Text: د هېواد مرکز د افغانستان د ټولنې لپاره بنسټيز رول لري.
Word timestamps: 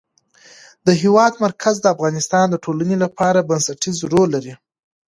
د 0.85 0.87
هېواد 1.01 1.33
مرکز 1.45 1.75
د 1.81 1.85
افغانستان 1.95 2.45
د 2.49 2.55
ټولنې 2.63 2.97
لپاره 3.03 3.47
بنسټيز 3.49 3.97
رول 4.11 4.27
لري. 4.35 4.53